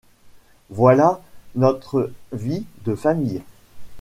Voilà 0.71 1.21
notre 1.53 2.11
vie 2.31 2.65
de 2.85 2.95
famille. 2.95 3.43